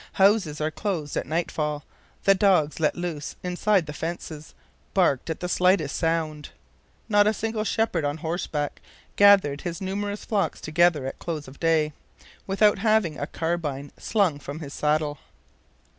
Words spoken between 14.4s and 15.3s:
his saddle.